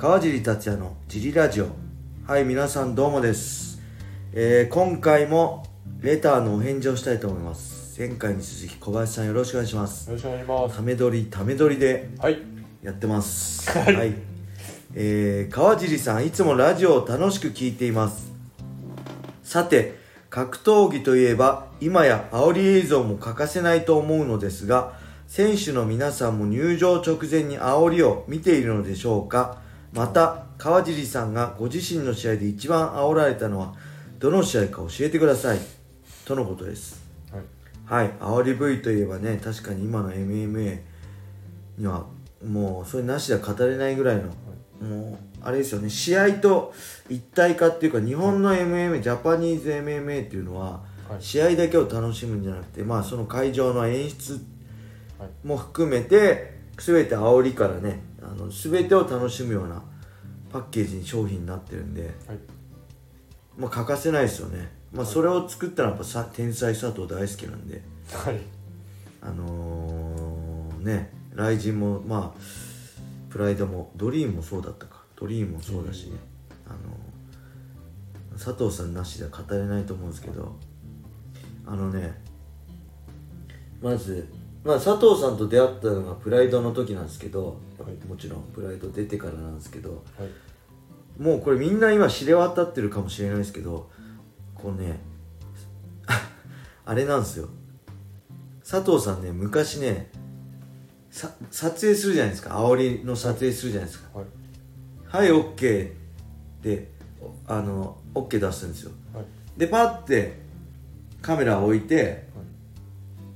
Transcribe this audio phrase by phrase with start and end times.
[0.00, 1.66] 川尻達也のジリラジオ。
[2.26, 3.82] はい皆さんどうもです、
[4.32, 5.66] えー今回も
[6.00, 8.00] レターのお返事をしたいと思います。
[8.00, 10.08] 前回に続き小林さんよろしくお願いします。
[10.08, 10.76] よろしくお願いします。
[10.76, 12.38] ため撮りため撮りではい。
[12.82, 13.70] やってます。
[13.78, 14.14] はい。
[14.94, 18.32] えー川尻さんいつもラジオを楽しく聞いています。
[19.44, 19.98] さて
[20.30, 24.94] 格闘技といえば今や煽り映像も欠かせないと思うのですが
[25.26, 29.59] 選手の皆さんも入場直前に煽りを見ているのでしょうか？
[29.92, 33.74] また川尻さんがご自身の試合で一番煽られたのは
[34.18, 35.58] どの試合か教えてください。
[36.24, 37.02] とのことです。
[37.32, 38.04] はい。
[38.04, 40.80] はい、煽り V といえばね、確かに今の MMA
[41.78, 42.06] には
[42.46, 44.22] もうそれなしでは語れないぐらいの、
[44.86, 46.72] もうあれですよね、試合と
[47.08, 51.22] 一体化っていうか、日本の MMA、ジャパニーズ MMA っていうのは、はい。
[51.22, 54.34] 試合だけを楽しむんじゃなくて、まあその会場の演出
[55.18, 55.46] はい。
[55.46, 59.82] も含めて、全て煽りからね、あの全てを楽しむような
[60.52, 62.38] パッケージに商品になってるんで、はい
[63.56, 64.70] まあ欠かせないですよね。
[64.92, 67.82] まあそれを作ったのはやっぱさ天才佐藤大輔なんで。
[68.12, 68.40] はい
[69.22, 72.40] あのー、ね雷神もまあ
[73.28, 76.16] プライドもドリームもそうだったかドリームもそうだしね、
[76.66, 77.10] あのー
[78.42, 80.56] 佐藤さんなしでは語れないと思うんですけど
[81.66, 82.14] あのね
[83.82, 84.28] まず、
[84.62, 88.06] まあ、佐藤さんと出会ったのがプライドの時なんですけど、はい。
[88.06, 91.22] もちろんプライド出てからなんですけどはい。
[91.22, 93.90] もうこれみんな今知れ渡ってるかもしれないですけど
[94.54, 95.00] こうね
[96.84, 97.48] あれなんですよ。
[98.68, 100.10] 佐藤さんね昔ね
[101.10, 102.50] さ撮影するじゃないですか。
[102.50, 104.18] 煽りの撮影するじゃないですか。
[104.18, 104.26] はい。
[105.06, 105.92] はい OK
[106.62, 108.92] でおあの OK 出すんですよ。
[109.14, 109.24] はい。
[109.58, 110.38] でパッて
[111.22, 112.28] カメラを置いて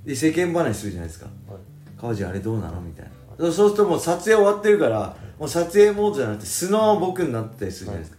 [0.04, 1.26] で世間話するじゃないですか。
[1.26, 2.00] はい。
[2.00, 3.10] 川尻あれどうなのみたいな。
[3.38, 8.18] そうするともう撮影終わってるからもう撮影モードじゃなくて素の僕になってたりするじゃないですか、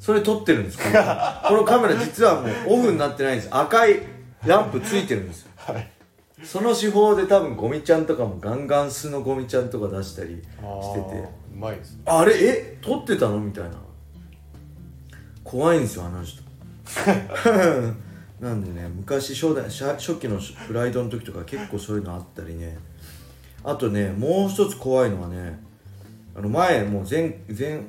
[0.00, 0.92] それ撮ってるんですこの
[1.48, 3.48] このカメラ実はもうオフになってないんです。
[3.50, 4.02] 赤い
[4.44, 5.50] ランプついてるんですよ。
[5.56, 5.90] はい。
[6.42, 11.28] その手法で多分ゴミちゃんとかもガンガン素のゴミちゃんとか出したりしてて。
[11.54, 12.02] うまいですね。
[12.06, 12.34] あれ？
[12.36, 12.78] え？
[12.80, 13.38] 撮ってたの？
[13.38, 13.70] みたいな。
[15.44, 16.42] 怖いんですよあの人
[18.40, 22.78] なんでね昔初代初初期のプライドの時とか結構そういうのあったりね。
[23.64, 25.58] あとねもう一つ怖いのはね
[26.34, 27.80] あの前もう前前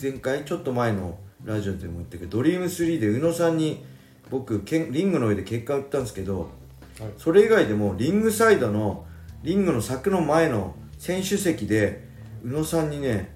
[0.00, 3.84] 前回ちょっと前のラジオでも言ったけどドリーム3で宇野さんに
[4.30, 6.50] 僕けんリングの上で結果打ったんですけど
[6.98, 7.10] はい。
[7.16, 9.06] それ以外でもリングサイドの
[9.42, 12.08] リングの柵の前の選手席で
[12.44, 13.34] 宇野さんにね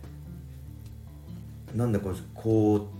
[1.75, 2.96] なんだこれこう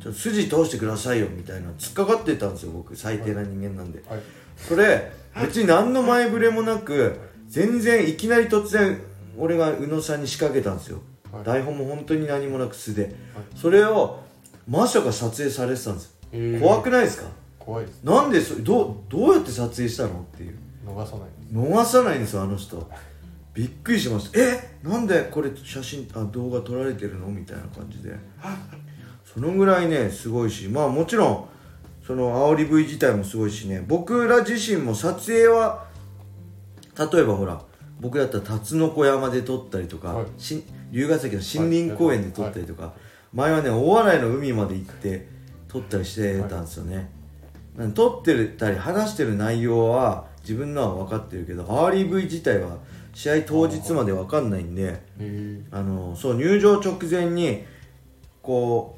[0.00, 4.20] ちょっと筋通してくださいよみたいな突っかかってたんですよ僕最低な人間なんで、はい。
[4.56, 9.00] それ別に何の前触れもなく全然いきなり突然
[9.36, 11.00] 俺が宇野さんに仕掛けたんですよ、
[11.32, 11.44] はい。
[11.44, 13.14] 台本も本当に何もなく素で、
[13.54, 14.20] それを
[14.68, 16.18] まさか撮影されてたんです。
[16.60, 17.28] 怖くないですか？
[17.58, 18.02] 怖いです。
[18.02, 20.20] なんでそどうどうやって撮影したの？
[20.20, 20.58] っていう。
[20.86, 22.90] 逃さない逃さないんですよあの人。
[23.54, 24.40] びっくりしました。
[24.40, 24.78] え？
[24.82, 27.28] なんでこれ写真あ動画撮られてるの？
[27.28, 28.14] みたいな感じで
[29.38, 31.48] そのぐらいねすごいしまあもちろん
[32.04, 35.86] その煽り V 自体もすごいしね僕ら自身も撮影は
[36.98, 37.62] 例えばほら
[38.00, 40.26] 僕だったら辰野小山で撮ったりとか、はい。
[40.38, 42.94] し龍ヶ崎の森林公園で撮ったりとか、
[43.32, 45.28] 前はね大洗の海まで行って
[45.66, 47.10] 撮ったりしてたんですよね、
[47.76, 52.78] なんで撮ってたり話してる内容は自分のは分かってるけど RV 自体は
[53.14, 57.64] 試合当日まで分かんないんでえあのそう入場直前に
[58.42, 58.97] こ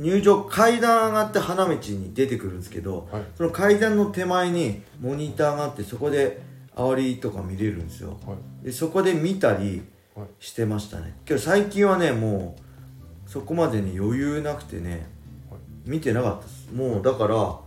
[0.00, 3.22] 入場階段上がって花道に出てくるんですけど、はい。
[3.36, 6.40] その階段の手前にモニターがあってそこで
[6.74, 8.18] 煽りとか見れるんですよ。
[8.26, 8.64] はい。
[8.66, 9.82] でそこで見たり
[10.14, 10.28] はい。
[10.38, 11.14] してましたね。
[11.24, 12.56] けど最近はねも
[13.26, 15.06] うそこまでに余裕なくてね
[15.50, 15.60] はい。
[15.84, 16.72] 見てなかったです。
[16.72, 17.58] もうだから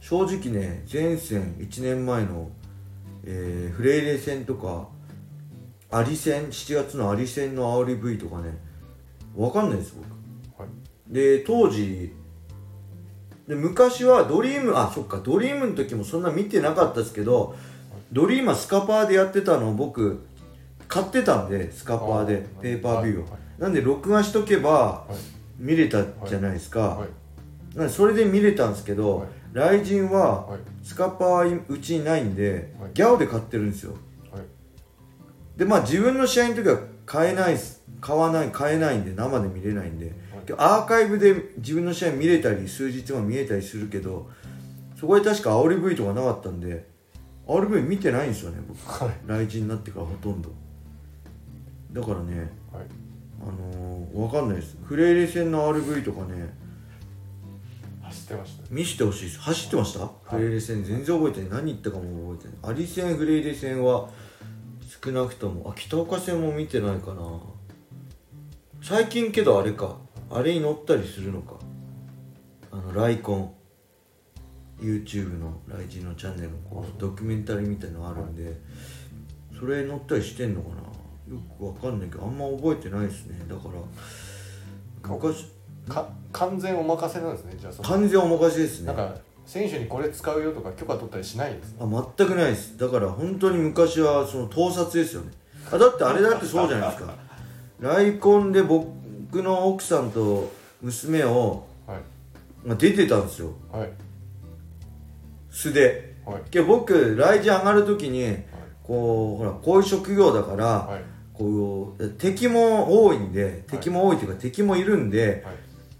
[0.00, 2.50] 正直ね前線1年前の、
[3.24, 4.88] えーフレイレ戦とか
[5.90, 8.58] アリ戦7月のアリ戦の煽り V とかね
[9.36, 10.62] 分かんないです僕。
[10.62, 12.14] はいで当時
[13.46, 17.54] で昔はドリームあそっかドリームの時もそんな見てなかったですけど
[18.12, 20.24] ドリームはスカパーでやってたのを僕
[20.88, 23.40] 買ってたんでスカパーでペーパービューを、はいはい。
[23.58, 25.14] なんで録画しとけばはい。
[25.58, 27.76] 見れたじゃないですか、はい。
[27.76, 29.28] なんでそれで見れたんですけど、はい。
[29.54, 30.60] 雷神ははい。
[30.82, 32.90] スカパーうちにないんで、はい。
[32.94, 33.92] ギャオで買ってるんですよ。
[34.32, 34.42] はい。
[35.56, 37.56] でまあ自分の試合の時は買えない
[38.00, 40.12] 買わない買えないんで生で見れないんで、
[40.52, 44.30] アーカイブで自分の試合見れたり数日も見えたりするけど
[45.00, 46.86] そこで確か煽り V とかなかったんで
[47.46, 49.04] 煽り V 見てないんですよね僕。
[49.04, 49.14] はい。
[49.26, 50.50] 来日になってからほとんど。
[51.92, 52.84] だからねはい。
[53.42, 54.76] あのー、わかんないです。
[54.84, 56.54] フレイレ戦の RV とかね
[58.02, 58.62] 走ってました。
[58.62, 59.40] ね見せてほしいです。
[59.40, 61.50] 走ってました、フレイレ戦全然覚えてない。
[61.50, 62.72] 何言ったかも覚えてない。
[62.72, 64.08] アリ戦フレイレ戦は
[65.04, 67.22] 少なくともあ北岡戦も見てないかな。
[68.82, 69.96] 最近けどあれか
[70.30, 71.54] あれに乗ったりするのか？
[72.72, 73.54] あのライコン。
[74.80, 78.60] YouTube のライジンのチャンネルのこうドキュメンタリーみたいのあるんで
[79.56, 80.74] それ乗ったりしてんのかな？
[81.32, 83.38] よくわかんないけどあんま覚えてないですね。
[83.48, 83.74] だから
[85.08, 85.46] 昔
[85.88, 87.88] か完全お任せなんですねじゃあその。
[87.88, 88.88] 完全お任せですね。
[88.88, 89.14] なんか
[89.46, 92.76] 選手にこれ使うよとか許可取ったりしないんですねあ全くないです。
[92.76, 95.30] だから本当に昔はその盗撮ですよね。
[95.72, 97.14] あだってあれだってそうじゃないですか。
[97.78, 98.88] ライコンで僕
[99.42, 100.52] の奥さんと
[100.82, 101.98] 娘を、はい。
[102.64, 103.52] まあ、出てたんですよ。
[103.72, 103.90] はい。
[105.50, 106.14] 素で。
[106.24, 106.42] はい。
[106.50, 108.36] けど僕来時上がる時に
[108.82, 111.02] こうほらこういう職業だから、はい。
[111.32, 115.54] こう敵も多いんで敵も多いっていうか、敵もいるんではい。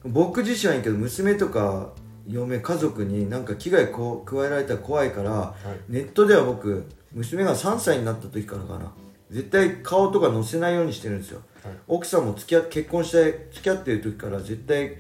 [0.05, 1.91] 僕自身はいいけど娘とか
[2.29, 5.55] 嫁家族になんか危害こう加えられたら怖いからは
[5.89, 5.93] い。
[5.93, 8.93] ネットでは僕娘が3歳になった時からかな
[9.31, 11.73] 絶対顔とか載せないようにしてるんですよ、はい。
[11.89, 14.97] 奥さんも付き合結婚して付き合ってる時から絶対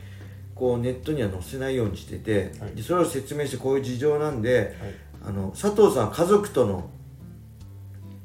[0.55, 2.75] こうネットには載せないようにしてて、はい。
[2.75, 4.94] でそれを説明してこういう事情なんではい。
[5.26, 6.91] あの佐藤さんは家族との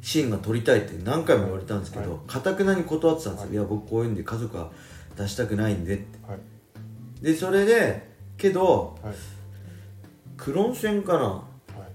[0.01, 3.53] シーンが撮りたいって何回も言われたんですけどはかたくなに断ってたんですよ、はい。
[3.53, 4.71] い、や僕こういうんで家族は
[5.17, 6.05] 出したくないんでって。
[6.27, 6.39] はい。
[7.23, 9.13] でそれでけどはい。
[10.37, 11.19] クロン戦かな。
[11.19, 11.43] はい。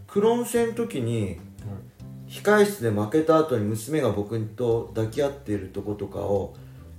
[0.06, 1.38] クロン戦の時に
[2.42, 6.54] 控室で負けた後に娘が僕と抱き合っているとことかを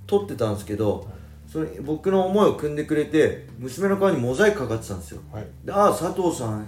[0.06, 1.08] 撮ってたんですけど
[1.46, 5.20] それ僕の思いを汲んでくれて娘の顔にモザイクかかってたんですよ。
[5.32, 5.46] はい。
[5.64, 6.66] でああ佐藤さん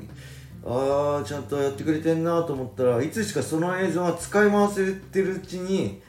[0.64, 6.00] ああちゃんとやってくれてんなと思ったらいつしかその映像が使い回せてるうちに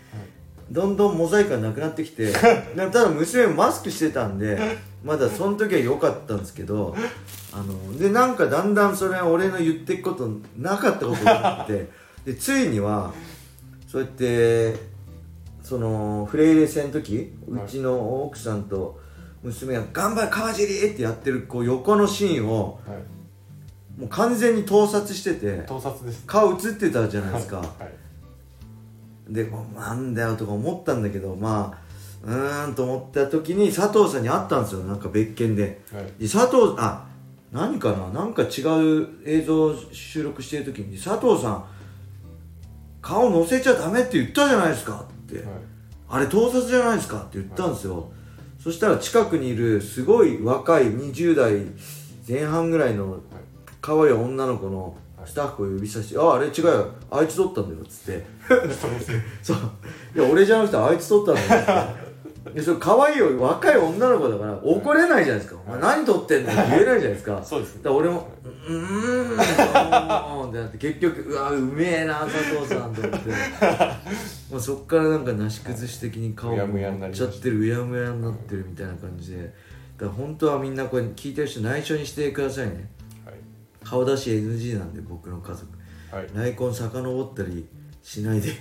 [0.71, 2.33] どんどんモザイクがなくなってきて で
[2.75, 6.95] ただ娘もマスクしてたんでまだその時は良かったんですけど
[7.53, 11.89] あのでなんかだんだんそれは俺の言ってくことなかったことになって
[12.25, 13.13] でついには
[13.87, 14.75] そうやって
[15.63, 18.99] そのフレイレ戦の時うはいちの奥さんと
[19.43, 22.97] 娘が「頑張れ川尻!」ってやってるこう横のシーンをはい。
[23.99, 26.23] もう完全に盗撮してて盗撮です。
[26.25, 27.65] 顔映ってたじゃないですか、は
[29.29, 29.33] い。
[29.33, 31.77] でもうなんだよとか思ったんだけどま
[32.23, 35.81] あうーんと思った時に佐藤さんに会ったんですよなんか別件で。
[35.91, 36.05] はい。
[36.17, 37.07] で佐藤あ
[37.51, 38.09] 何かな？
[38.21, 38.61] なんか違
[39.01, 41.65] う映像を収録してる時に佐藤さん
[43.01, 45.45] 顔乗せちゃダメって言ったじゃないですかって、はい。
[46.09, 48.11] あれ盗撮じゃないですかって言ったんですよ、
[48.61, 51.65] そしたら近くにいるすごい若い20代
[52.27, 53.19] 前半ぐらいの
[53.81, 56.87] 可愛い女の子のスタッフを呼びさせて「ああれ違うよ。
[57.11, 58.25] あいつ撮ったんだよ」っつって。
[59.43, 59.57] そう。
[60.15, 61.61] いや俺じゃなくてあいつ撮ったんだよ
[61.91, 62.08] って
[62.53, 67.41] でそれ可愛いよ若い女の子だから怒れないじゃないですか「お前何撮ってんの?」って言えないじゃないですか。
[67.45, 67.75] そうです。
[67.77, 68.27] だから俺も
[68.67, 69.39] 「うーん」
[70.49, 73.29] ってなって結局うわうめえな佐藤さんと思って。
[74.51, 79.43] もうそっからなんかなし崩し的に顔もっちゃってるうやむやになってるみたいな感じで。
[79.43, 79.53] だか
[80.05, 82.89] ら本当はみんなこれ聞いてる人内緒にしてくださいね。
[83.25, 83.35] はい。
[83.83, 85.67] 顔出し NG なんで僕の家族。
[86.11, 86.27] はい。
[86.33, 87.67] 大根遡ったり
[88.01, 88.51] しないで。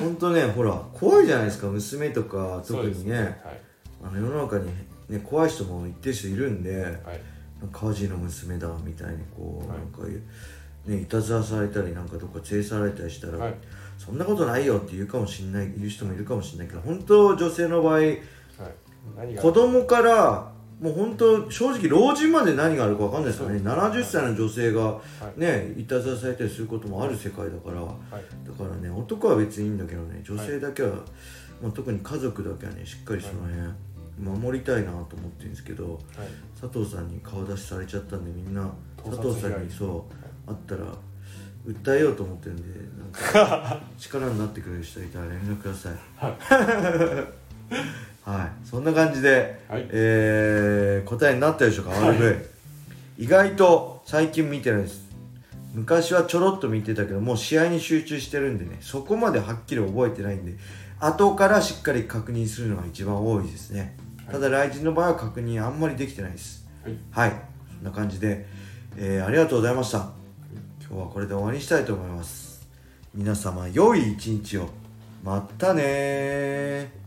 [0.00, 1.68] 本当ねほら怖いじゃないですか。
[1.68, 2.94] 娘とか特にね。
[2.94, 3.32] そうですはい。
[4.04, 4.66] あの世の中に、
[5.08, 7.20] ね、怖い人も一定数いるんではい。
[7.72, 9.78] 火事の娘だみたいにこう、はい。
[9.78, 10.02] なんか
[10.86, 13.54] ねいたずらされたりなんかどっか連れ去られたりしたら、はい。
[13.98, 18.16] そんなことないよって言うかもしんない言う人もいるかもしれないけど本当女性の場合はい。
[19.36, 20.51] 子供から
[20.82, 23.60] もう本当正直老人まで何があるか分かんないですからね。
[23.60, 24.98] 70歳の女性が
[25.36, 27.80] ねいたずらされたりすることもある世界だから。
[27.82, 28.46] はい。
[28.46, 30.96] だからね男は別にいいんだけどね女性だけは、
[31.62, 33.42] まあ、特に家族だけはねしっかりその
[34.20, 36.00] 辺、守りたいなと思ってるんですけどはい。
[36.60, 38.68] 佐藤さんに顔出しされちゃったんでみんな
[39.04, 40.04] 佐藤さんにそ
[40.46, 40.92] う会ったら
[41.66, 42.62] 訴えようと思ってるんで
[42.98, 45.94] なんか力になってくれる人いたら連絡ください
[48.24, 48.66] はい。
[48.66, 49.86] そんな感じで、はい。
[49.90, 52.44] えー答えになったでしょうか？RV、
[53.18, 55.10] 意外と最近見てないです。
[55.74, 60.54] 昔はちょろっと見てたけどもう試合に集中してるんでねそこまではっきり覚えてないんで
[61.00, 66.66] 後からしっかり確認するのが一番多いですね、ただ雷神の場合は確認あんまりできてないです。
[66.84, 67.28] はい。
[67.30, 67.42] はい。
[67.78, 68.46] そんな感じで、
[68.96, 70.10] えーありがとうございました。
[70.80, 72.68] 今日はこれで終わりにしたいと思います。
[73.14, 74.68] 皆様良い一日を。
[75.24, 77.01] またねー